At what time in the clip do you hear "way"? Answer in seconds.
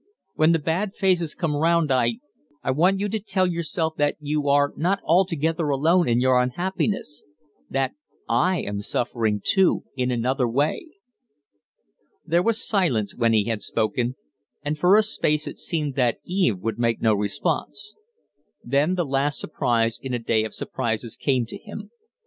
10.49-10.87